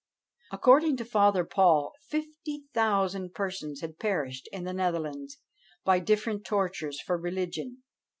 [0.51, 5.37] According to Father Paul, fifty thousand persons had perished in the Netherlands,
[5.85, 7.83] by different tortures, for religion.